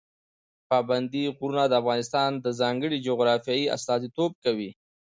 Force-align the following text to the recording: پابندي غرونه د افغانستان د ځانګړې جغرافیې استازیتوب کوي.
پابندي 0.69 1.23
غرونه 1.37 1.63
د 1.67 1.73
افغانستان 1.81 2.31
د 2.45 2.47
ځانګړې 2.59 2.97
جغرافیې 3.07 3.71
استازیتوب 3.75 4.31
کوي. 4.43 4.69